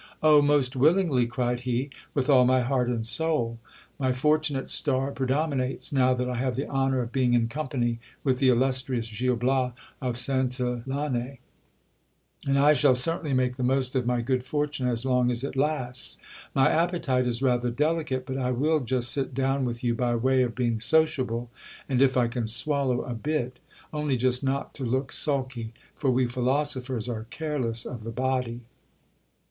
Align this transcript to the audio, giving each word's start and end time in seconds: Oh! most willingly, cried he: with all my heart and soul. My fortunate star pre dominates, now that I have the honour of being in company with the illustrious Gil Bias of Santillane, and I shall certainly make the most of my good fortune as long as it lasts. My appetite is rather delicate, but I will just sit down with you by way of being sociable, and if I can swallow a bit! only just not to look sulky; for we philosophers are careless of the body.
Oh! 0.23 0.41
most 0.41 0.75
willingly, 0.75 1.27
cried 1.27 1.59
he: 1.59 1.91
with 2.15 2.27
all 2.27 2.43
my 2.43 2.61
heart 2.61 2.87
and 2.89 3.05
soul. 3.05 3.59
My 3.99 4.11
fortunate 4.11 4.67
star 4.67 5.11
pre 5.11 5.27
dominates, 5.27 5.93
now 5.93 6.15
that 6.15 6.27
I 6.27 6.37
have 6.37 6.55
the 6.55 6.67
honour 6.67 7.03
of 7.03 7.11
being 7.11 7.35
in 7.35 7.47
company 7.47 7.99
with 8.23 8.39
the 8.39 8.47
illustrious 8.49 9.15
Gil 9.15 9.35
Bias 9.35 9.73
of 10.01 10.15
Santillane, 10.17 11.37
and 12.47 12.57
I 12.57 12.73
shall 12.73 12.95
certainly 12.95 13.33
make 13.33 13.57
the 13.57 13.63
most 13.63 13.95
of 13.95 14.07
my 14.07 14.21
good 14.21 14.43
fortune 14.43 14.87
as 14.87 15.05
long 15.05 15.29
as 15.29 15.43
it 15.43 15.55
lasts. 15.55 16.17
My 16.55 16.67
appetite 16.71 17.27
is 17.27 17.43
rather 17.43 17.69
delicate, 17.69 18.25
but 18.25 18.39
I 18.39 18.49
will 18.49 18.79
just 18.79 19.11
sit 19.11 19.35
down 19.35 19.65
with 19.65 19.83
you 19.83 19.93
by 19.93 20.15
way 20.15 20.41
of 20.41 20.55
being 20.55 20.79
sociable, 20.79 21.51
and 21.87 22.01
if 22.01 22.17
I 22.17 22.27
can 22.27 22.47
swallow 22.47 23.01
a 23.03 23.13
bit! 23.13 23.59
only 23.93 24.17
just 24.17 24.43
not 24.43 24.73
to 24.73 24.83
look 24.83 25.11
sulky; 25.11 25.73
for 25.95 26.09
we 26.09 26.25
philosophers 26.25 27.07
are 27.07 27.27
careless 27.29 27.85
of 27.85 28.03
the 28.03 28.09
body. 28.09 28.61